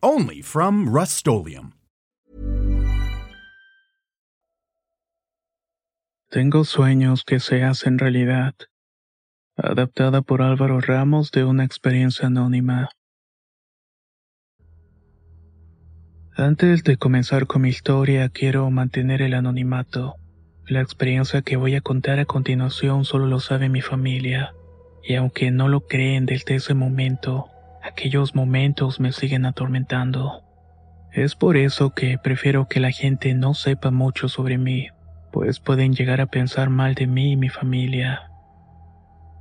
Only 0.00 0.42
from 0.42 0.86
Rust 0.86 1.26
Tengo 6.30 6.62
sueños 6.62 7.24
que 7.24 7.40
se 7.40 7.64
hacen 7.64 7.98
realidad. 7.98 8.54
Adaptada 9.56 10.22
por 10.22 10.42
Álvaro 10.42 10.80
Ramos 10.80 11.32
de 11.32 11.42
una 11.42 11.64
experiencia 11.64 12.28
anónima. 12.28 12.90
Antes 16.36 16.84
de 16.84 16.96
comenzar 16.96 17.48
con 17.48 17.62
mi 17.62 17.70
historia, 17.70 18.28
quiero 18.28 18.70
mantener 18.70 19.20
el 19.20 19.34
anonimato. 19.34 20.14
La 20.68 20.80
experiencia 20.80 21.42
que 21.42 21.56
voy 21.56 21.74
a 21.74 21.80
contar 21.80 22.20
a 22.20 22.24
continuación 22.24 23.04
solo 23.04 23.26
lo 23.26 23.40
sabe 23.40 23.68
mi 23.68 23.80
familia, 23.80 24.54
y 25.02 25.16
aunque 25.16 25.50
no 25.50 25.66
lo 25.66 25.88
creen 25.88 26.24
desde 26.24 26.54
ese 26.54 26.74
momento, 26.74 27.50
aquellos 27.88 28.34
momentos 28.34 29.00
me 29.00 29.12
siguen 29.12 29.46
atormentando. 29.46 30.44
Es 31.12 31.34
por 31.34 31.56
eso 31.56 31.94
que 31.94 32.18
prefiero 32.18 32.68
que 32.68 32.80
la 32.80 32.92
gente 32.92 33.34
no 33.34 33.54
sepa 33.54 33.90
mucho 33.90 34.28
sobre 34.28 34.58
mí, 34.58 34.88
pues 35.32 35.58
pueden 35.58 35.94
llegar 35.94 36.20
a 36.20 36.26
pensar 36.26 36.68
mal 36.68 36.94
de 36.94 37.06
mí 37.06 37.32
y 37.32 37.36
mi 37.36 37.48
familia. 37.48 38.30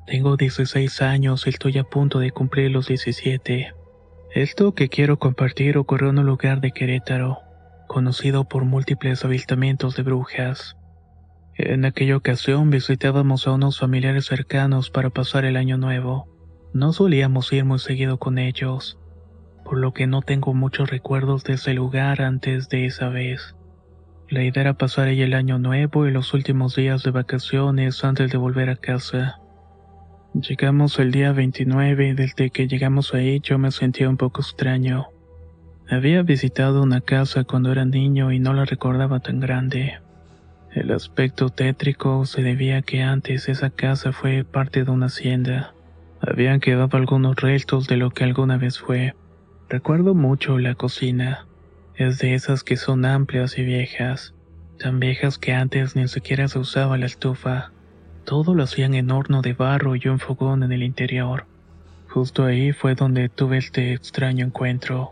Tengo 0.05 0.38
16 0.38 1.02
años 1.02 1.45
y 1.45 1.49
estoy 1.49 1.77
a 1.77 1.83
punto 1.83 2.19
de 2.19 2.31
cumplir 2.31 2.72
los 2.72 2.88
17. 2.88 3.73
Esto 4.33 4.73
que 4.73 4.88
quiero 4.88 5.19
compartir 5.19 5.77
ocurrió 5.77 6.09
en 6.09 6.19
un 6.19 6.25
lugar 6.25 6.61
de 6.61 6.72
Querétaro, 6.72 7.39
conocido 7.88 8.45
por 8.45 8.63
múltiples 8.63 9.25
avistamientos 9.25 9.95
de 9.97 10.03
brujas. 10.03 10.77
En 11.55 11.83
aquella 11.85 12.16
ocasión 12.16 12.69
visitábamos 12.69 13.47
a 13.47 13.52
unos 13.52 13.79
familiares 13.79 14.25
cercanos 14.25 14.89
para 14.89 15.09
pasar 15.09 15.44
el 15.44 15.57
año 15.57 15.77
nuevo. 15.77 16.36
No 16.73 16.93
solíamos 16.93 17.51
ir 17.53 17.65
muy 17.65 17.79
seguido 17.79 18.17
con 18.17 18.37
ellos, 18.37 18.99
por 19.63 19.77
lo 19.77 19.93
que 19.93 20.07
no 20.07 20.21
tengo 20.21 20.53
muchos 20.53 20.89
recuerdos 20.89 21.43
de 21.43 21.53
ese 21.53 21.73
lugar 21.73 22.21
antes 22.21 22.69
de 22.69 22.85
esa 22.85 23.09
vez. 23.09 23.55
La 24.29 24.43
idea 24.43 24.61
era 24.61 24.73
pasar 24.73 25.07
ahí 25.07 25.21
el 25.21 25.33
año 25.33 25.57
nuevo 25.57 26.05
y 26.05 26.11
los 26.11 26.33
últimos 26.33 26.75
días 26.75 27.03
de 27.03 27.11
vacaciones 27.11 28.03
antes 28.03 28.29
de 28.29 28.38
volver 28.38 28.69
a 28.69 28.75
casa. 28.75 29.39
Llegamos 30.33 30.99
el 30.99 31.11
día 31.11 31.31
29 31.31 32.09
y 32.09 32.13
desde 32.13 32.49
que 32.49 32.67
llegamos 32.67 33.13
ahí 33.13 33.39
yo 33.39 33.57
me 33.57 33.71
sentía 33.71 34.09
un 34.09 34.17
poco 34.17 34.41
extraño. 34.41 35.07
Había 35.89 36.21
visitado 36.23 36.83
una 36.83 36.99
casa 36.99 37.45
cuando 37.45 37.71
era 37.71 37.85
niño 37.85 38.33
y 38.33 38.39
no 38.39 38.53
la 38.53 38.65
recordaba 38.65 39.21
tan 39.21 39.39
grande. 39.39 39.99
El 40.73 40.91
aspecto 40.91 41.49
tétrico 41.49 42.25
se 42.25 42.43
debía 42.43 42.79
a 42.79 42.81
que 42.81 43.01
antes 43.01 43.47
esa 43.47 43.69
casa 43.69 44.11
fue 44.11 44.43
parte 44.43 44.83
de 44.83 44.91
una 44.91 45.05
hacienda. 45.05 45.73
Habían 46.21 46.59
quedado 46.59 46.97
algunos 46.97 47.35
restos 47.35 47.87
de 47.87 47.97
lo 47.97 48.09
que 48.09 48.23
alguna 48.23 48.57
vez 48.57 48.79
fue. 48.79 49.13
Recuerdo 49.69 50.15
mucho 50.15 50.57
la 50.57 50.75
cocina. 50.75 51.45
Es 51.95 52.19
de 52.19 52.33
esas 52.33 52.63
que 52.63 52.77
son 52.77 53.05
amplias 53.05 53.57
y 53.57 53.63
viejas, 53.63 54.33
tan 54.79 54.99
viejas 54.99 55.38
que 55.38 55.53
antes 55.53 55.95
ni 55.95 56.07
siquiera 56.07 56.47
se 56.47 56.59
usaba 56.59 56.97
la 56.97 57.05
estufa. 57.05 57.71
Todo 58.25 58.55
lo 58.55 58.63
hacían 58.63 58.93
en 58.93 59.11
horno 59.11 59.41
de 59.41 59.53
barro 59.53 59.95
y 59.95 60.07
un 60.07 60.19
fogón 60.19 60.63
en 60.63 60.72
el 60.72 60.83
interior. 60.83 61.45
Justo 62.09 62.45
ahí 62.45 62.72
fue 62.72 62.95
donde 62.95 63.29
tuve 63.29 63.57
este 63.57 63.94
extraño 63.94 64.45
encuentro. 64.45 65.11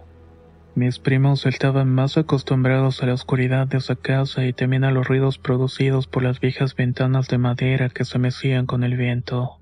Mis 0.75 0.99
primos 0.99 1.45
estaban 1.45 1.89
más 1.89 2.17
acostumbrados 2.17 3.01
a 3.01 3.05
la 3.05 3.13
oscuridad 3.13 3.67
de 3.67 3.77
esa 3.77 3.95
casa 3.95 4.45
y 4.45 4.53
también 4.53 4.83
a 4.83 4.91
los 4.91 5.07
ruidos 5.07 5.37
producidos 5.37 6.07
por 6.07 6.23
las 6.23 6.39
viejas 6.39 6.75
ventanas 6.75 7.27
de 7.29 7.37
madera 7.37 7.89
que 7.89 8.05
se 8.05 8.19
mecían 8.19 8.65
con 8.65 8.83
el 8.83 8.97
viento. 8.97 9.59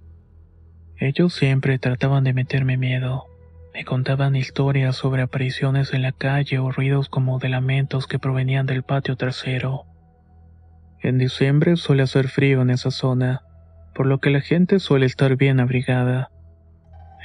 Ellos 1.04 1.34
siempre 1.34 1.80
trataban 1.80 2.24
de 2.24 2.32
meterme 2.32 2.78
miedo. 2.78 3.26
Me 3.74 3.84
contaban 3.84 4.38
historias 4.38 4.96
sobre 4.96 5.22
apariciones 5.22 5.94
en 5.94 6.02
la 6.02 6.14
calle 6.14 6.60
o 6.60 6.72
ruidos 6.72 7.10
como 7.10 7.40
de 7.40 7.50
lamentos 7.50 8.08
que 8.08 8.20
provenían 8.20 8.66
del 8.68 8.84
patio 8.84 9.18
trasero. 9.18 9.84
En 11.02 11.18
diciembre 11.18 11.76
suele 11.76 12.04
hacer 12.04 12.30
frío 12.30 12.62
en 12.62 12.70
esa 12.70 12.90
zona, 12.90 13.42
por 13.94 14.06
lo 14.06 14.20
que 14.20 14.30
la 14.30 14.40
gente 14.40 14.80
suele 14.80 15.06
estar 15.06 15.36
bien 15.36 15.60
abrigada. 15.60 16.32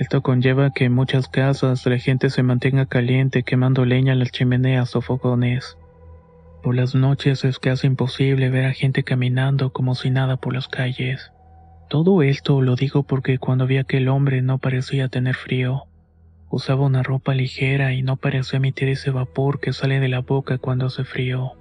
Esto 0.01 0.23
conlleva 0.23 0.73
que 0.73 0.87
en 0.87 0.93
muchas 0.93 1.29
casas 1.29 1.87
la 1.87 1.99
gente 1.99 2.31
se 2.31 2.43
mantenga 2.43 2.87
caliente 2.87 3.45
quemando 3.45 3.85
leña 3.85 4.13
en 4.13 4.19
las 4.19 4.33
chimeneas 4.33 4.97
o 4.97 5.03
fogones. 5.03 5.79
Por 6.65 6.75
las 6.75 6.97
noches 6.97 7.45
es 7.45 7.61
casi 7.61 7.87
imposible 7.87 8.51
ver 8.51 8.65
a 8.65 8.73
gente 8.73 9.05
caminando 9.05 9.73
como 9.73 9.95
si 9.95 10.11
nada 10.11 10.37
por 10.37 10.53
las 10.53 10.67
calles. 10.67 11.31
Todo 11.89 12.23
esto 12.23 12.61
lo 12.61 12.77
digo 12.77 13.03
porque 13.03 13.39
cuando 13.39 13.67
vi 13.67 13.79
aquel 13.79 14.09
hombre 14.09 14.43
no 14.43 14.59
parecía 14.59 15.09
tener 15.09 15.35
frío. 15.35 15.85
Usaba 16.51 16.85
una 16.85 17.03
ropa 17.03 17.35
ligera 17.35 17.95
y 17.95 18.03
no 18.03 18.17
parecía 18.17 18.59
emitir 18.59 18.89
ese 18.89 19.11
vapor 19.11 19.59
que 19.61 19.73
sale 19.73 19.99
de 19.99 20.09
la 20.09 20.21
boca 20.21 20.59
cuando 20.59 20.87
hace 20.87 21.05
frío. 21.05 21.53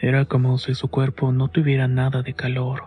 Era 0.00 0.26
como 0.26 0.58
si 0.58 0.74
su 0.74 0.88
cuerpo 0.88 1.32
no 1.32 1.48
tuviera 1.48 1.88
nada 1.88 2.22
de 2.22 2.34
calor. 2.34 2.84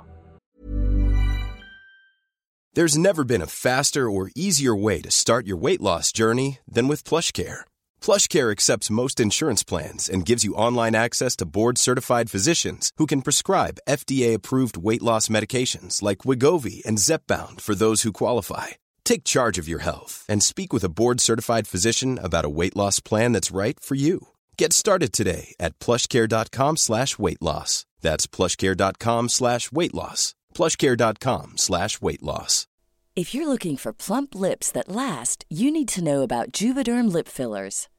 There's 2.73 2.97
never 2.97 3.25
been 3.25 3.41
a 3.41 3.47
faster 3.47 4.09
or 4.09 4.31
easier 4.33 4.73
way 4.73 5.01
to 5.01 5.11
start 5.11 5.45
your 5.45 5.57
weight 5.57 5.81
loss 5.81 6.13
journey 6.13 6.59
than 6.65 6.87
with 6.87 7.03
PlushCare. 7.03 7.65
PlushCare 8.01 8.49
accepts 8.49 8.89
most 8.89 9.19
insurance 9.19 9.63
plans 9.63 10.07
and 10.09 10.25
gives 10.25 10.45
you 10.45 10.55
online 10.55 10.95
access 10.95 11.35
to 11.37 11.45
board-certified 11.45 12.31
physicians 12.31 12.91
who 12.95 13.05
can 13.05 13.21
prescribe 13.21 13.81
FDA-approved 13.89 14.77
weight 14.77 15.01
loss 15.01 15.27
medications 15.27 16.01
like 16.01 16.19
Wigovi 16.19 16.83
and 16.85 16.97
Zepbound 16.97 17.59
for 17.59 17.75
those 17.75 18.03
who 18.03 18.13
qualify. 18.13 18.67
Take 19.03 19.25
charge 19.25 19.57
of 19.57 19.67
your 19.67 19.79
health 19.79 20.25
and 20.29 20.41
speak 20.41 20.71
with 20.71 20.85
a 20.85 20.89
board-certified 20.89 21.67
physician 21.67 22.17
about 22.17 22.45
a 22.45 22.49
weight 22.49 22.77
loss 22.77 23.01
plan 23.01 23.33
that's 23.33 23.51
right 23.51 23.77
for 23.77 23.95
you. 23.95 24.29
Get 24.57 24.71
started 24.71 25.11
today 25.11 25.53
at 25.59 25.77
plushcare.com 25.79 26.77
slash 26.77 27.19
weight 27.19 27.41
loss. 27.41 27.85
That's 27.99 28.25
plushcare.com 28.25 29.27
slash 29.29 29.71
weight 29.71 29.93
loss. 29.93 30.33
plushcare.com 30.55 31.57
slash 31.57 32.01
weight 32.01 32.23
loss. 32.23 32.67
If 33.13 33.35
you're 33.35 33.47
looking 33.47 33.75
for 33.75 33.91
plump 33.91 34.33
lips 34.33 34.71
that 34.71 34.87
last, 34.87 35.43
you 35.49 35.69
need 35.69 35.89
to 35.89 36.03
know 36.03 36.21
about 36.21 36.53
Juvederm 36.53 37.11
lip 37.11 37.27
fillers. 37.27 37.89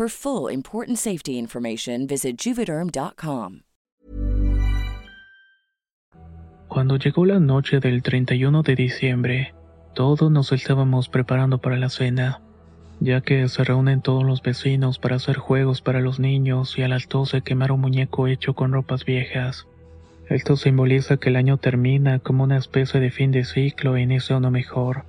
For 0.00 0.08
full 0.08 0.50
important 0.50 0.96
safety 0.96 1.36
information, 1.36 2.06
visit 2.06 2.38
juvederm.com. 2.38 3.64
Cuando 6.68 6.96
llegó 6.96 7.26
la 7.26 7.38
noche 7.38 7.80
del 7.80 8.02
31 8.02 8.62
de 8.62 8.76
diciembre, 8.76 9.54
todos 9.92 10.30
nos 10.30 10.52
estábamos 10.52 11.10
preparando 11.10 11.58
para 11.58 11.76
la 11.76 11.90
cena. 11.90 12.40
ya 13.00 13.20
que 13.20 13.46
se 13.48 13.62
reúnen 13.62 14.00
todos 14.00 14.24
los 14.24 14.40
vecinos 14.40 14.98
para 14.98 15.16
hacer 15.16 15.36
juegos 15.36 15.82
para 15.82 16.00
los 16.00 16.18
niños 16.18 16.78
y 16.78 16.82
a 16.82 16.88
las 16.88 17.06
12 17.06 17.42
quemar 17.42 17.70
un 17.70 17.82
muñeco 17.82 18.26
hecho 18.26 18.54
con 18.54 18.72
ropas 18.72 19.04
viejas. 19.04 19.66
Esto 20.30 20.56
simboliza 20.56 21.18
que 21.18 21.28
el 21.28 21.36
año 21.36 21.58
termina 21.58 22.20
como 22.20 22.44
una 22.44 22.56
especie 22.56 23.00
de 23.00 23.10
fin 23.10 23.32
de 23.32 23.44
ciclo 23.44 23.96
e 23.96 24.00
inicia 24.00 24.38
uno 24.38 24.50
mejor. 24.50 25.04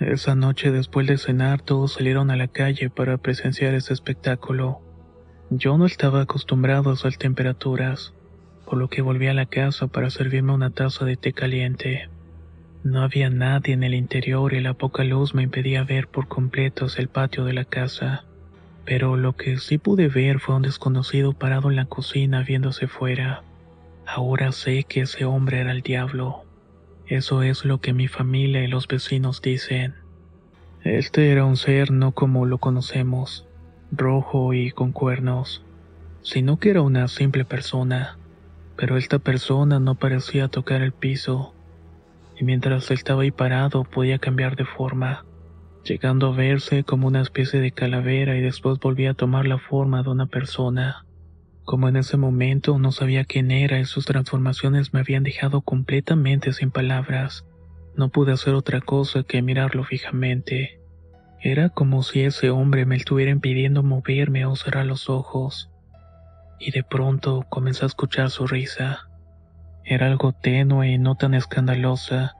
Esa 0.00 0.36
noche 0.36 0.70
después 0.70 1.08
de 1.08 1.18
cenar 1.18 1.60
todos 1.60 1.94
salieron 1.94 2.30
a 2.30 2.36
la 2.36 2.46
calle 2.46 2.88
para 2.88 3.18
presenciar 3.18 3.74
ese 3.74 3.92
espectáculo. 3.92 4.80
Yo 5.50 5.76
no 5.76 5.86
estaba 5.86 6.20
acostumbrado 6.20 6.90
a 6.90 6.94
esas 6.94 7.18
temperaturas, 7.18 8.14
por 8.64 8.78
lo 8.78 8.88
que 8.88 9.02
volví 9.02 9.26
a 9.26 9.34
la 9.34 9.46
casa 9.46 9.88
para 9.88 10.10
servirme 10.10 10.52
una 10.52 10.70
taza 10.70 11.04
de 11.04 11.16
té 11.16 11.32
caliente. 11.32 12.08
No 12.84 13.02
había 13.02 13.28
nadie 13.28 13.74
en 13.74 13.82
el 13.82 13.94
interior 13.94 14.54
y 14.54 14.60
la 14.60 14.74
poca 14.74 15.02
luz 15.02 15.34
me 15.34 15.42
impedía 15.42 15.82
ver 15.82 16.06
por 16.06 16.28
completo 16.28 16.86
el 16.96 17.08
patio 17.08 17.44
de 17.44 17.54
la 17.54 17.64
casa. 17.64 18.24
Pero 18.84 19.16
lo 19.16 19.34
que 19.34 19.58
sí 19.58 19.78
pude 19.78 20.06
ver 20.06 20.38
fue 20.38 20.54
un 20.54 20.62
desconocido 20.62 21.32
parado 21.32 21.70
en 21.70 21.76
la 21.76 21.86
cocina 21.86 22.44
viéndose 22.44 22.86
fuera. 22.86 23.42
Ahora 24.06 24.52
sé 24.52 24.84
que 24.84 25.00
ese 25.00 25.24
hombre 25.24 25.58
era 25.58 25.72
el 25.72 25.82
diablo. 25.82 26.44
Eso 27.08 27.42
es 27.42 27.64
lo 27.64 27.80
que 27.80 27.94
mi 27.94 28.06
familia 28.06 28.62
y 28.62 28.66
los 28.66 28.86
vecinos 28.86 29.40
dicen. 29.40 29.94
Este 30.84 31.32
era 31.32 31.46
un 31.46 31.56
ser 31.56 31.90
no 31.90 32.12
como 32.12 32.44
lo 32.44 32.58
conocemos, 32.58 33.48
rojo 33.90 34.52
y 34.52 34.72
con 34.72 34.92
cuernos, 34.92 35.64
sino 36.20 36.58
que 36.58 36.68
era 36.68 36.82
una 36.82 37.08
simple 37.08 37.46
persona. 37.46 38.18
Pero 38.76 38.98
esta 38.98 39.18
persona 39.18 39.80
no 39.80 39.94
parecía 39.94 40.48
tocar 40.48 40.82
el 40.82 40.92
piso, 40.92 41.54
y 42.38 42.44
mientras 42.44 42.90
estaba 42.90 43.22
ahí 43.22 43.30
parado 43.30 43.84
podía 43.84 44.18
cambiar 44.18 44.54
de 44.54 44.66
forma, 44.66 45.24
llegando 45.84 46.26
a 46.26 46.36
verse 46.36 46.84
como 46.84 47.06
una 47.06 47.22
especie 47.22 47.58
de 47.60 47.72
calavera 47.72 48.36
y 48.36 48.42
después 48.42 48.78
volvía 48.80 49.12
a 49.12 49.14
tomar 49.14 49.46
la 49.46 49.56
forma 49.56 50.02
de 50.02 50.10
una 50.10 50.26
persona. 50.26 51.06
Como 51.68 51.86
en 51.86 51.96
ese 51.96 52.16
momento 52.16 52.78
no 52.78 52.92
sabía 52.92 53.26
quién 53.26 53.50
era 53.50 53.78
y 53.78 53.84
sus 53.84 54.06
transformaciones 54.06 54.94
me 54.94 55.00
habían 55.00 55.22
dejado 55.22 55.60
completamente 55.60 56.54
sin 56.54 56.70
palabras, 56.70 57.44
no 57.94 58.08
pude 58.08 58.32
hacer 58.32 58.54
otra 58.54 58.80
cosa 58.80 59.22
que 59.22 59.42
mirarlo 59.42 59.84
fijamente. 59.84 60.80
Era 61.42 61.68
como 61.68 62.02
si 62.02 62.22
ese 62.22 62.48
hombre 62.48 62.86
me 62.86 62.96
estuviera 62.96 63.30
impidiendo 63.30 63.82
moverme 63.82 64.46
o 64.46 64.56
cerrar 64.56 64.86
los 64.86 65.10
ojos. 65.10 65.70
Y 66.58 66.70
de 66.70 66.84
pronto 66.84 67.44
comencé 67.50 67.84
a 67.84 67.88
escuchar 67.88 68.30
su 68.30 68.46
risa. 68.46 69.00
Era 69.84 70.06
algo 70.06 70.32
tenue 70.32 70.92
y 70.92 70.96
no 70.96 71.16
tan 71.16 71.34
escandalosa, 71.34 72.34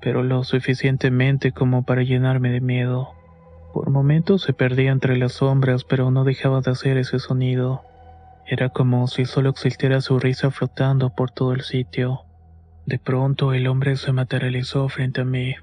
pero 0.00 0.22
lo 0.22 0.44
suficientemente 0.44 1.50
como 1.50 1.82
para 1.82 2.04
llenarme 2.04 2.50
de 2.50 2.60
miedo. 2.60 3.08
Por 3.74 3.90
momentos 3.90 4.42
se 4.42 4.52
perdía 4.52 4.92
entre 4.92 5.16
las 5.16 5.32
sombras, 5.32 5.82
pero 5.82 6.12
no 6.12 6.22
dejaba 6.22 6.60
de 6.60 6.70
hacer 6.70 6.96
ese 6.96 7.18
sonido. 7.18 7.82
Era 8.50 8.70
como 8.70 9.06
si 9.08 9.26
solo 9.26 9.50
existiera 9.50 10.00
su 10.00 10.18
risa 10.18 10.50
flotando 10.50 11.10
por 11.10 11.30
todo 11.30 11.52
el 11.52 11.60
sitio. 11.60 12.22
De 12.86 12.98
pronto 12.98 13.52
el 13.52 13.66
hombre 13.66 13.96
se 13.96 14.10
materializó 14.10 14.88
frente 14.88 15.20
a 15.20 15.26
mí. 15.26 15.54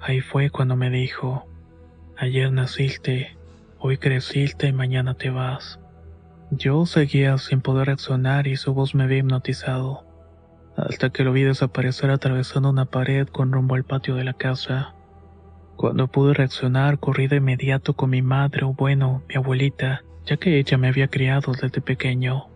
Ahí 0.00 0.22
fue 0.22 0.48
cuando 0.48 0.74
me 0.74 0.88
dijo, 0.88 1.46
ayer 2.16 2.50
naciste, 2.50 3.36
hoy 3.78 3.98
creciste 3.98 4.68
y 4.68 4.72
mañana 4.72 5.12
te 5.12 5.28
vas. 5.28 5.78
Yo 6.50 6.86
seguía 6.86 7.36
sin 7.36 7.60
poder 7.60 7.88
reaccionar 7.88 8.46
y 8.46 8.56
su 8.56 8.72
voz 8.72 8.94
me 8.94 9.04
había 9.04 9.18
hipnotizado, 9.18 10.06
hasta 10.78 11.10
que 11.10 11.24
lo 11.24 11.32
vi 11.32 11.42
desaparecer 11.42 12.10
atravesando 12.10 12.70
una 12.70 12.86
pared 12.86 13.28
con 13.28 13.52
rumbo 13.52 13.74
al 13.74 13.84
patio 13.84 14.14
de 14.14 14.24
la 14.24 14.32
casa. 14.32 14.94
Cuando 15.76 16.08
pude 16.08 16.32
reaccionar, 16.32 16.98
corrí 16.98 17.26
de 17.26 17.36
inmediato 17.36 17.92
con 17.92 18.08
mi 18.08 18.22
madre 18.22 18.64
o 18.64 18.72
bueno, 18.72 19.22
mi 19.28 19.34
abuelita, 19.34 20.03
ya 20.26 20.36
que 20.36 20.58
ella 20.58 20.78
me 20.78 20.88
había 20.88 21.08
criado 21.08 21.52
desde 21.52 21.80
pequeño. 21.80 22.46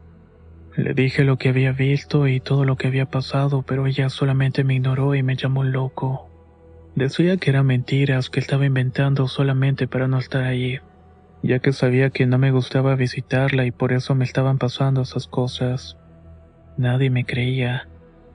Le 0.77 0.95
dije 0.95 1.25
lo 1.25 1.39
que 1.39 1.49
había 1.49 1.73
visto 1.73 2.29
y 2.29 2.41
todo 2.41 2.65
lo 2.65 2.77
que 2.77 2.87
había 2.87 3.07
pasado, 3.07 3.63
pero 3.63 3.87
ella 3.87 4.09
solamente 4.09 4.65
me 4.65 4.75
ignoró 4.75 5.15
y 5.15 5.23
me 5.23 5.37
llamó 5.37 5.65
loco. 5.65 6.31
Decía 6.95 7.37
que 7.37 7.51
eran 7.51 7.67
mentiras 7.67 8.31
que 8.31 8.41
estaba 8.41 8.65
inventando 8.65 9.29
solamente 9.29 9.87
para 9.87 10.09
no 10.09 10.19
estar 10.19 10.45
allí, 10.45 10.79
ya 11.43 11.59
que 11.59 11.73
sabía 11.73 12.11
que 12.11 12.27
no 12.27 12.39
me 12.39 12.51
gustaba 12.51 12.95
visitarla 12.95 13.67
y 13.67 13.71
por 13.71 13.93
eso 13.93 14.15
me 14.15 14.25
estaban 14.25 14.59
pasando 14.59 15.03
esas 15.03 15.27
cosas. 15.27 15.97
Nadie 16.77 17.11
me 17.11 17.25
creía, 17.25 17.89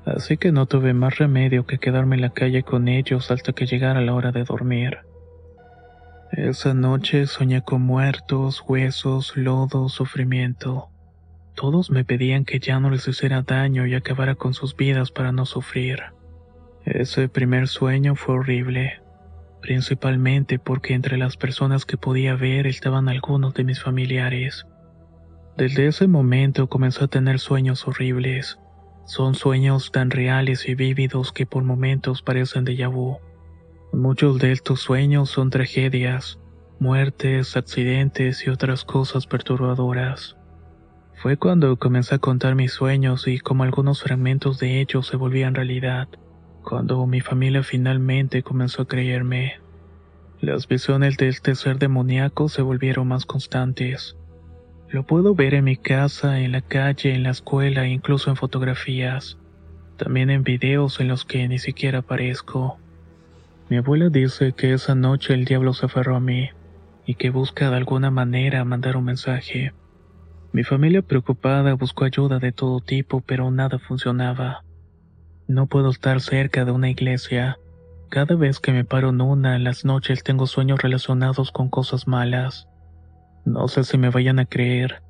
así 0.06 0.38
que 0.38 0.52
no 0.52 0.66
tuve 0.66 0.94
más 0.94 1.18
remedio 1.18 1.66
que 1.66 1.78
quedarme 1.78 2.16
en 2.16 2.22
la 2.22 2.32
calle 2.32 2.64
con 2.64 2.88
ellos 2.88 3.32
hasta 3.32 3.54
que 3.54 3.66
llegara 3.66 4.02
la 4.02 4.14
hora 4.14 4.32
de 4.32 4.44
dormir. 4.44 5.00
Esa 6.36 6.74
noche 6.74 7.28
soñé 7.28 7.62
con 7.62 7.84
muertos, 7.84 8.64
huesos, 8.68 9.38
lodo, 9.38 9.88
sufrimiento. 9.88 10.90
Todos 11.54 11.92
me 11.92 12.06
pedían 12.06 12.44
que 12.44 12.60
ya 12.60 12.80
no 12.80 12.90
les 12.90 13.08
hiciera 13.08 13.44
daño 13.44 13.86
y 13.86 13.94
acabara 13.94 14.34
con 14.34 14.56
sus 14.56 14.76
vidas 14.76 15.12
para 15.12 15.32
no 15.32 15.46
sufrir. 15.46 16.00
Ese 16.86 17.30
primer 17.30 17.68
sueño 17.68 18.16
fue 18.16 18.34
horrible, 18.34 19.00
principalmente 19.62 20.58
porque 20.58 20.96
entre 20.96 21.20
las 21.20 21.38
personas 21.38 21.86
que 21.86 21.98
podía 21.98 22.34
ver 22.34 22.66
estaban 22.66 23.10
algunos 23.10 23.54
de 23.54 23.66
mis 23.66 23.80
familiares. 23.84 24.66
Desde 25.56 25.86
ese 25.86 26.08
momento 26.08 26.68
comencé 26.68 27.04
a 27.04 27.10
tener 27.10 27.38
sueños 27.38 27.88
horribles. 27.88 28.58
Son 29.06 29.36
sueños 29.36 29.92
tan 29.92 30.10
reales 30.10 30.68
y 30.68 30.74
vívidos 30.74 31.32
que 31.32 31.46
por 31.46 31.64
momentos 31.64 32.24
parecen 32.24 32.66
de 32.66 32.88
vu. 32.88 33.20
Muchos 33.94 34.40
de 34.40 34.52
estos 34.52 34.80
sueños 34.80 35.30
son 35.30 35.52
tragedias, 35.52 36.40
muertes, 36.80 37.56
accidentes 37.56 38.44
y 38.48 38.50
otras 38.50 38.86
cosas 38.86 39.28
perturbadoras. 39.28 40.36
Fue 41.22 41.38
cuando 41.38 41.78
comencé 41.78 42.16
a 42.16 42.18
contar 42.18 42.56
mis 42.56 42.74
sueños 42.74 43.28
y 43.28 43.38
como 43.38 43.62
algunos 43.62 44.02
fragmentos 44.02 44.58
de 44.58 44.82
ellos 44.82 45.06
se 45.06 45.16
volvían 45.16 45.54
realidad, 45.54 46.08
cuando 46.64 47.06
mi 47.06 47.22
familia 47.22 47.62
finalmente 47.62 48.42
comenzó 48.42 48.82
a 48.82 48.88
creerme. 48.88 49.62
Las 50.42 50.68
visiones 50.68 51.16
de 51.18 51.28
este 51.28 51.54
ser 51.54 51.78
demoníaco 51.78 52.50
se 52.50 52.64
volvieron 52.64 53.08
más 53.08 53.28
constantes. 53.28 54.18
Lo 54.90 55.06
puedo 55.06 55.36
ver 55.36 55.54
en 55.54 55.66
mi 55.66 55.78
casa, 55.78 56.40
en 56.40 56.52
la 56.52 56.62
calle, 56.62 57.14
en 57.14 57.22
la 57.22 57.30
escuela 57.30 57.88
incluso 57.88 58.32
en 58.32 58.38
fotografías. 58.38 59.38
También 59.98 60.32
en 60.32 60.44
videos 60.44 61.00
en 61.00 61.10
los 61.10 61.26
que 61.26 61.48
ni 61.48 61.60
siquiera 61.60 62.00
aparezco. 62.00 62.80
Mi 63.70 63.78
abuela 63.78 64.10
dice 64.10 64.54
que 64.54 64.74
esa 64.74 64.94
noche 64.94 65.34
el 65.34 65.46
diablo 65.46 65.74
se 65.74 65.86
aferró 65.86 66.16
a 66.16 66.20
mí 66.20 66.50
y 67.06 67.16
que 67.16 67.30
busca 67.30 67.70
de 67.70 67.78
alguna 67.78 68.12
manera 68.12 68.64
mandar 68.66 68.98
un 68.98 69.06
mensaje. 69.06 69.74
Mi 70.52 70.64
familia 70.64 71.02
preocupada 71.02 71.74
buscó 71.74 72.06
ayuda 72.06 72.40
de 72.40 72.52
todo 72.52 72.80
tipo, 72.82 73.22
pero 73.22 73.50
nada 73.52 73.80
funcionaba. 73.80 74.64
No 75.48 75.68
puedo 75.68 75.90
estar 75.90 76.22
cerca 76.22 76.66
de 76.66 76.72
una 76.72 76.90
iglesia. 76.90 77.58
Cada 78.10 78.36
vez 78.36 78.60
que 78.60 78.72
me 78.72 78.86
paro 78.86 79.10
en 79.10 79.22
una, 79.22 79.58
las 79.58 79.86
noches 79.86 80.24
tengo 80.24 80.46
sueños 80.46 80.82
relacionados 80.82 81.52
con 81.52 81.70
cosas 81.70 82.08
malas. 82.08 82.68
No 83.46 83.68
sé 83.68 83.84
si 83.84 83.98
me 83.98 84.10
vayan 84.10 84.40
a 84.40 84.46
creer, 84.46 85.02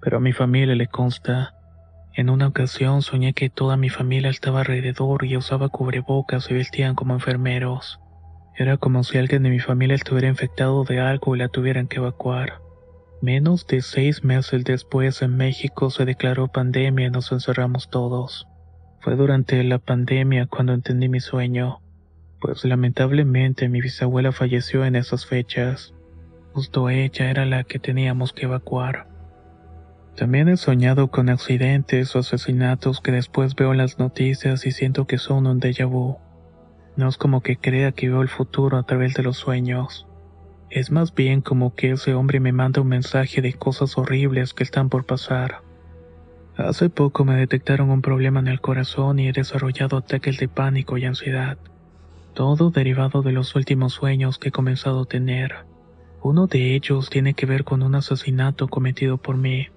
pero 0.00 0.18
a 0.18 0.20
mi 0.20 0.32
familia 0.32 0.74
le 0.74 0.88
consta. 0.88 1.54
En 2.14 2.28
una 2.28 2.48
ocasión 2.48 3.00
soñé 3.00 3.32
que 3.32 3.48
toda 3.48 3.78
mi 3.78 3.88
familia 3.88 4.28
estaba 4.28 4.60
alrededor 4.60 5.24
y 5.24 5.36
usaba 5.36 5.70
cubrebocas 5.70 6.50
y 6.50 6.54
vestían 6.54 6.94
como 6.94 7.14
enfermeros. 7.14 8.00
Era 8.54 8.76
como 8.76 9.02
si 9.02 9.16
alguien 9.16 9.42
de 9.42 9.50
mi 9.50 9.60
familia 9.60 9.96
estuviera 9.96 10.28
infectado 10.28 10.84
de 10.84 11.00
algo 11.00 11.34
y 11.34 11.38
la 11.38 11.48
tuvieran 11.48 11.88
que 11.88 11.96
evacuar. 11.96 12.60
Menos 13.22 13.66
de 13.66 13.80
seis 13.80 14.24
meses 14.24 14.64
después 14.64 15.22
en 15.22 15.36
México 15.36 15.88
se 15.88 16.04
declaró 16.04 16.48
pandemia 16.48 17.06
y 17.06 17.10
nos 17.10 17.32
encerramos 17.32 17.88
todos. 17.88 18.46
Fue 19.00 19.16
durante 19.16 19.62
la 19.64 19.78
pandemia 19.78 20.46
cuando 20.46 20.74
entendí 20.74 21.08
mi 21.08 21.20
sueño, 21.20 21.80
pues 22.40 22.62
lamentablemente 22.64 23.70
mi 23.70 23.80
bisabuela 23.80 24.32
falleció 24.32 24.84
en 24.84 24.96
esas 24.96 25.24
fechas. 25.24 25.94
Justo 26.52 26.90
ella 26.90 27.30
era 27.30 27.46
la 27.46 27.64
que 27.64 27.78
teníamos 27.78 28.34
que 28.34 28.44
evacuar. 28.44 29.11
También 30.16 30.48
he 30.48 30.56
soñado 30.58 31.08
con 31.08 31.30
accidentes 31.30 32.14
o 32.14 32.18
asesinatos 32.18 33.00
que 33.00 33.12
después 33.12 33.54
veo 33.54 33.72
en 33.72 33.78
las 33.78 33.98
noticias 33.98 34.66
y 34.66 34.70
siento 34.70 35.06
que 35.06 35.18
son 35.18 35.46
un 35.46 35.60
déjà 35.60 35.86
vu. 35.88 36.18
No 36.96 37.08
es 37.08 37.16
como 37.16 37.40
que 37.40 37.56
crea 37.56 37.92
que 37.92 38.10
veo 38.10 38.20
el 38.20 38.28
futuro 38.28 38.76
a 38.76 38.82
través 38.82 39.14
de 39.14 39.22
los 39.22 39.38
sueños. 39.38 40.06
Es 40.68 40.90
más 40.90 41.14
bien 41.14 41.40
como 41.40 41.74
que 41.74 41.92
ese 41.92 42.14
hombre 42.14 42.40
me 42.40 42.52
manda 42.52 42.82
un 42.82 42.88
mensaje 42.88 43.40
de 43.40 43.54
cosas 43.54 43.96
horribles 43.96 44.52
que 44.52 44.64
están 44.64 44.90
por 44.90 45.04
pasar. 45.04 45.62
Hace 46.56 46.90
poco 46.90 47.24
me 47.24 47.34
detectaron 47.34 47.88
un 47.88 48.02
problema 48.02 48.40
en 48.40 48.48
el 48.48 48.60
corazón 48.60 49.18
y 49.18 49.28
he 49.28 49.32
desarrollado 49.32 49.96
ataques 49.96 50.38
de 50.38 50.48
pánico 50.48 50.98
y 50.98 51.06
ansiedad. 51.06 51.56
Todo 52.34 52.70
derivado 52.70 53.22
de 53.22 53.32
los 53.32 53.54
últimos 53.54 53.94
sueños 53.94 54.38
que 54.38 54.48
he 54.48 54.52
comenzado 54.52 55.02
a 55.02 55.06
tener. 55.06 55.54
Uno 56.22 56.46
de 56.46 56.74
ellos 56.74 57.08
tiene 57.08 57.32
que 57.32 57.46
ver 57.46 57.64
con 57.64 57.82
un 57.82 57.94
asesinato 57.94 58.68
cometido 58.68 59.16
por 59.16 59.38
mí. 59.38 59.68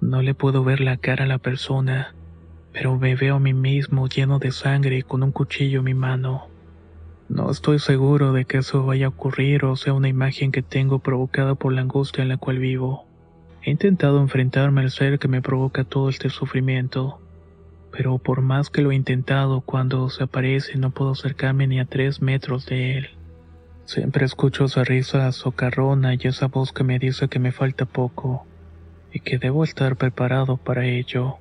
No 0.00 0.20
le 0.20 0.34
puedo 0.34 0.62
ver 0.62 0.80
la 0.80 0.98
cara 0.98 1.24
a 1.24 1.28
la 1.28 1.38
persona, 1.38 2.14
pero 2.72 2.98
me 2.98 3.16
veo 3.16 3.36
a 3.36 3.40
mí 3.40 3.54
mismo 3.54 4.08
lleno 4.08 4.38
de 4.38 4.52
sangre 4.52 5.02
con 5.02 5.22
un 5.22 5.32
cuchillo 5.32 5.78
en 5.78 5.84
mi 5.86 5.94
mano. 5.94 6.48
No 7.30 7.50
estoy 7.50 7.78
seguro 7.78 8.32
de 8.32 8.44
que 8.44 8.58
eso 8.58 8.84
vaya 8.84 9.06
a 9.06 9.08
ocurrir 9.08 9.64
o 9.64 9.74
sea 9.74 9.94
una 9.94 10.08
imagen 10.08 10.52
que 10.52 10.62
tengo 10.62 10.98
provocada 10.98 11.54
por 11.54 11.72
la 11.72 11.80
angustia 11.80 12.22
en 12.22 12.28
la 12.28 12.36
cual 12.36 12.58
vivo. 12.58 13.06
He 13.62 13.70
intentado 13.70 14.20
enfrentarme 14.20 14.82
al 14.82 14.90
ser 14.90 15.18
que 15.18 15.28
me 15.28 15.40
provoca 15.40 15.84
todo 15.84 16.10
este 16.10 16.28
sufrimiento, 16.28 17.18
pero 17.90 18.18
por 18.18 18.42
más 18.42 18.68
que 18.68 18.82
lo 18.82 18.92
he 18.92 18.94
intentado, 18.94 19.62
cuando 19.62 20.10
se 20.10 20.24
aparece 20.24 20.76
no 20.76 20.90
puedo 20.90 21.12
acercarme 21.12 21.66
ni 21.66 21.80
a 21.80 21.86
tres 21.86 22.20
metros 22.20 22.66
de 22.66 22.98
él. 22.98 23.08
Siempre 23.86 24.26
escucho 24.26 24.66
esa 24.66 24.84
risa 24.84 25.32
socarrona 25.32 26.14
y 26.14 26.18
esa 26.24 26.48
voz 26.48 26.72
que 26.72 26.84
me 26.84 26.98
dice 26.98 27.28
que 27.28 27.38
me 27.38 27.50
falta 27.50 27.86
poco 27.86 28.46
y 29.12 29.20
que 29.20 29.38
debo 29.38 29.64
estar 29.64 29.96
preparado 29.96 30.56
para 30.56 30.86
ello. 30.86 31.36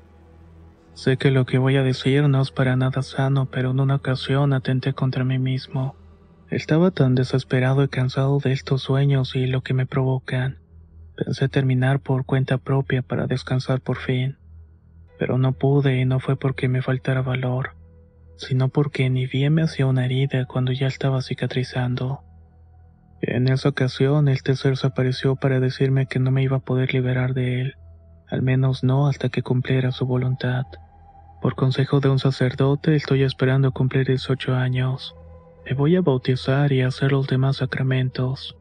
Sé 0.94 1.18
que 1.18 1.32
lo 1.32 1.46
que 1.46 1.58
voy 1.58 1.76
a 1.76 1.84
decir 1.84 2.28
no 2.30 2.42
es 2.42 2.52
para 2.52 2.76
nada 2.76 3.02
sano, 3.02 3.48
pero 3.52 3.72
en 3.72 3.80
una 3.80 3.96
ocasión 3.96 4.54
atenté 4.54 4.94
contra 4.94 5.24
mí 5.24 5.40
mismo. 5.40 5.96
Estaba 6.50 6.92
tan 6.92 7.16
desesperado 7.16 7.84
y 7.84 7.90
cansado 7.90 8.40
de 8.40 8.54
estos 8.54 8.84
sueños 8.84 9.36
y 9.36 9.48
lo 9.48 9.62
que 9.62 9.74
me 9.74 9.86
provocan. 9.86 10.60
Pensé 11.18 11.50
terminar 11.50 12.00
por 12.00 12.26
cuenta 12.26 12.58
propia 12.58 13.02
para 13.02 13.28
descansar 13.28 13.82
por 13.82 13.98
fin 13.98 14.38
pero 15.18 15.38
no 15.38 15.54
pude 15.54 16.00
y 16.00 16.06
no 16.06 16.20
fue 16.20 16.36
porque 16.36 16.68
me 16.68 16.82
faltara 16.82 17.22
valor, 17.22 17.76
sino 18.38 18.70
porque 18.70 19.10
ni 19.10 19.28
bien 19.28 19.54
me 19.54 19.62
hacía 19.62 19.86
una 19.86 20.06
herida 20.06 20.46
cuando 20.46 20.72
ya 20.72 20.88
estaba 20.88 21.22
cicatrizando. 21.22 22.22
En 23.27 23.48
esa 23.48 23.70
ocasión 23.70 24.27
el 24.27 24.44
tercer 24.44 24.77
se 24.77 24.86
apareció 24.86 25.36
para 25.36 25.60
decirme 25.60 26.05
que 26.05 26.20
no 26.20 26.29
me 26.29 26.44
iba 26.44 26.58
a 26.58 26.60
poder 26.60 26.94
liberar 26.94 27.34
de 27.34 27.60
él, 27.60 27.75
al 28.29 28.44
menos 28.44 28.84
no 28.84 29.08
hasta 29.08 29.29
que 29.29 29.41
cumpliera 29.41 29.91
su 29.91 30.05
voluntad. 30.05 30.65
Por 31.41 31.55
consejo 31.55 32.00
de 32.01 32.10
un 32.10 32.20
sacerdote 32.20 32.96
estoy 32.96 33.24
esperando 33.24 33.72
cumplir 33.72 34.05
18 34.05 34.53
años. 34.53 35.15
Me 35.65 35.74
voy 35.74 35.96
a 35.96 36.01
bautizar 36.01 36.72
y 36.72 36.84
hacer 36.84 37.13
los 37.13 37.25
demás 37.25 37.58
sacramentos. 37.58 38.55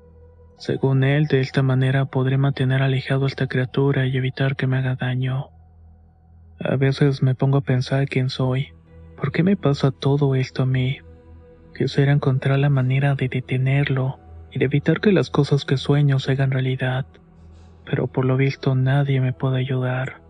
Según 0.56 1.04
él, 1.04 1.26
de 1.26 1.40
esta 1.40 1.62
manera 1.62 2.06
podré 2.06 2.38
mantener 2.38 2.80
alejado 2.80 3.26
a 3.26 3.28
esta 3.28 3.46
criatura 3.48 4.06
y 4.06 4.16
evitar 4.16 4.56
que 4.56 4.66
me 4.66 4.78
haga 4.78 4.96
daño. 4.96 5.50
A 6.58 6.76
veces 6.76 7.22
me 7.22 7.34
pongo 7.34 7.58
a 7.58 7.64
pensar 7.64 8.08
quién 8.08 8.30
soy. 8.30 8.68
¿Por 9.18 9.30
qué 9.30 9.42
me 9.42 9.58
pasa 9.58 9.90
todo 9.90 10.34
esto 10.34 10.62
a 10.62 10.66
mí? 10.66 11.00
Quisiera 11.76 12.12
encontrar 12.12 12.58
la 12.58 12.70
manera 12.70 13.14
de 13.14 13.28
detenerlo 13.28 14.23
y 14.54 14.58
de 14.60 14.66
evitar 14.66 15.00
que 15.00 15.10
las 15.10 15.30
cosas 15.30 15.64
que 15.64 15.76
sueño 15.76 16.20
se 16.20 16.32
hagan 16.32 16.52
realidad. 16.52 17.06
Pero 17.84 18.06
por 18.06 18.24
lo 18.24 18.36
visto 18.36 18.76
nadie 18.76 19.20
me 19.20 19.32
puede 19.32 19.58
ayudar. 19.58 20.22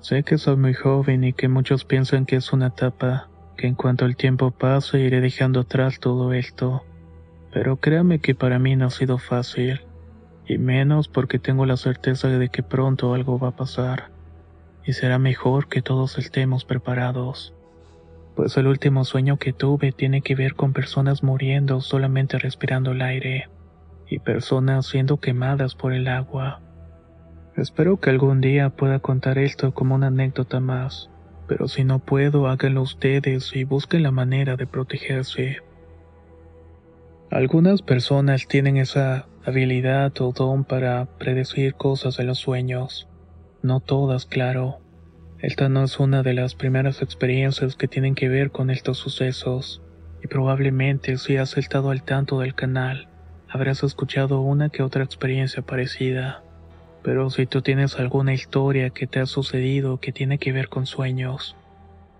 Sé 0.00 0.24
que 0.24 0.38
soy 0.38 0.56
muy 0.56 0.74
joven 0.74 1.22
y 1.22 1.32
que 1.32 1.46
muchos 1.46 1.84
piensan 1.84 2.26
que 2.26 2.34
es 2.36 2.52
una 2.52 2.66
etapa, 2.66 3.28
que 3.56 3.68
en 3.68 3.76
cuanto 3.76 4.04
el 4.04 4.16
tiempo 4.16 4.50
pase 4.50 4.98
iré 4.98 5.20
dejando 5.20 5.60
atrás 5.60 6.00
todo 6.00 6.32
esto. 6.32 6.82
Pero 7.52 7.76
créame 7.76 8.18
que 8.18 8.34
para 8.34 8.58
mí 8.58 8.74
no 8.74 8.86
ha 8.86 8.90
sido 8.90 9.18
fácil, 9.18 9.82
y 10.44 10.58
menos 10.58 11.06
porque 11.06 11.38
tengo 11.38 11.64
la 11.64 11.76
certeza 11.76 12.26
de 12.26 12.48
que 12.48 12.64
pronto 12.64 13.14
algo 13.14 13.38
va 13.38 13.48
a 13.48 13.56
pasar 13.56 14.10
y 14.84 14.94
será 14.94 15.18
mejor 15.20 15.68
que 15.68 15.80
todos 15.80 16.18
estemos 16.18 16.64
preparados. 16.64 17.54
Pues 18.34 18.56
el 18.56 18.66
último 18.66 19.04
sueño 19.04 19.36
que 19.36 19.52
tuve 19.52 19.92
tiene 19.92 20.22
que 20.22 20.34
ver 20.34 20.54
con 20.54 20.72
personas 20.72 21.22
muriendo 21.22 21.80
solamente 21.80 22.38
respirando 22.38 22.92
el 22.92 23.02
aire 23.02 23.48
y 24.08 24.18
personas 24.18 24.86
siendo 24.86 25.18
quemadas 25.18 25.74
por 25.74 25.92
el 25.92 26.08
agua. 26.08 26.60
Espero 27.56 28.00
que 28.00 28.10
algún 28.10 28.40
día 28.40 28.70
pueda 28.70 28.98
contar 29.00 29.36
esto 29.38 29.74
como 29.74 29.94
una 29.94 30.06
anécdota 30.06 30.60
más, 30.60 31.10
pero 31.46 31.68
si 31.68 31.84
no 31.84 31.98
puedo, 31.98 32.46
háganlo 32.46 32.80
ustedes 32.80 33.54
y 33.54 33.64
busquen 33.64 34.02
la 34.02 34.10
manera 34.10 34.56
de 34.56 34.66
protegerse. 34.66 35.58
Algunas 37.30 37.82
personas 37.82 38.46
tienen 38.46 38.78
esa 38.78 39.26
habilidad 39.44 40.12
o 40.20 40.32
don 40.32 40.64
para 40.64 41.06
predecir 41.18 41.74
cosas 41.74 42.16
de 42.16 42.24
los 42.24 42.38
sueños. 42.38 43.08
No 43.62 43.80
todas, 43.80 44.26
claro. 44.26 44.78
Esta 45.42 45.68
no 45.68 45.82
es 45.82 45.98
una 45.98 46.22
de 46.22 46.34
las 46.34 46.54
primeras 46.54 47.02
experiencias 47.02 47.74
que 47.74 47.88
tienen 47.88 48.14
que 48.14 48.28
ver 48.28 48.52
con 48.52 48.70
estos 48.70 48.98
sucesos, 48.98 49.82
y 50.22 50.28
probablemente 50.28 51.18
si 51.18 51.36
has 51.36 51.56
estado 51.56 51.90
al 51.90 52.04
tanto 52.04 52.38
del 52.38 52.54
canal, 52.54 53.08
habrás 53.48 53.82
escuchado 53.82 54.40
una 54.40 54.68
que 54.68 54.84
otra 54.84 55.02
experiencia 55.02 55.60
parecida. 55.60 56.44
Pero 57.02 57.28
si 57.28 57.46
tú 57.46 57.60
tienes 57.60 57.98
alguna 57.98 58.32
historia 58.32 58.90
que 58.90 59.08
te 59.08 59.18
ha 59.18 59.26
sucedido 59.26 59.98
que 59.98 60.12
tiene 60.12 60.38
que 60.38 60.52
ver 60.52 60.68
con 60.68 60.86
sueños, 60.86 61.56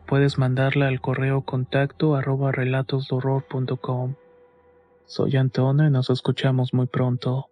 puedes 0.07 0.37
mandarla 0.37 0.88
al 0.88 1.00
correo 1.00 1.43
contacto 1.43 2.17
arroba 2.17 2.50
relatosdorror.com. 2.50 4.17
Soy 5.07 5.37
Antonio 5.37 5.87
y 5.87 5.91
nos 5.93 6.11
escuchamos 6.11 6.75
muy 6.75 6.88
pronto. 6.88 7.52